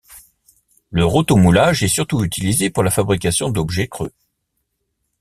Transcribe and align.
Le 0.89 1.05
rotomoulage 1.05 1.83
est 1.83 1.87
surtout 1.87 2.23
utilisé 2.23 2.71
pour 2.71 2.81
la 2.81 2.89
fabrication 2.89 3.51
d'objets 3.51 3.87
creux. 3.87 4.11